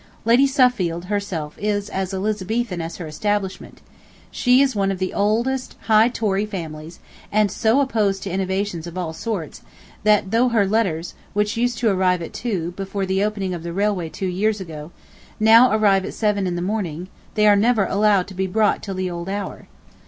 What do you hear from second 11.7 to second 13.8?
to arrive at two, before the opening of the